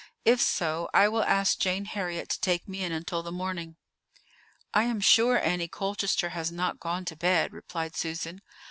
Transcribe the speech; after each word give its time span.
If 0.25 0.41
so, 0.41 0.89
I 0.95 1.07
will 1.07 1.21
ask 1.21 1.59
Jane 1.59 1.85
Heriot 1.85 2.27
to 2.29 2.39
take 2.41 2.67
me 2.67 2.81
in 2.83 2.91
until 2.91 3.21
the 3.21 3.31
morning." 3.31 3.75
"I 4.73 4.85
am 4.85 4.99
sure 4.99 5.37
Annie 5.39 5.67
Colchester 5.67 6.29
has 6.29 6.51
not 6.51 6.79
gone 6.79 7.05
to 7.05 7.15
bed," 7.15 7.53
replied 7.53 7.95
Susan. 7.95 8.41